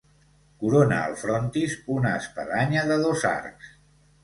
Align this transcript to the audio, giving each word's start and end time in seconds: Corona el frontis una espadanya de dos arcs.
Corona 0.63 0.97
el 1.09 1.13
frontis 1.25 1.77
una 1.97 2.15
espadanya 2.23 2.89
de 2.95 3.01
dos 3.07 3.29
arcs. 3.37 3.73